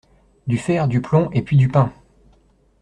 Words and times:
Du 0.47 0.57
fer, 0.57 0.87
du 0.87 0.99
plomb 0.99 1.29
et 1.31 1.43
puis 1.43 1.57
du 1.57 1.67
pain! 1.67 1.93